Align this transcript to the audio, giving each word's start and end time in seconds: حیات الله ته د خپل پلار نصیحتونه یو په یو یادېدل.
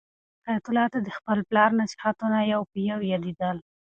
حیات 0.47 0.65
الله 0.69 0.85
ته 0.93 0.99
د 1.01 1.09
خپل 1.17 1.37
پلار 1.49 1.69
نصیحتونه 1.81 2.37
یو 2.53 2.61
په 2.71 2.77
یو 2.89 2.99
یادېدل. 3.11 3.57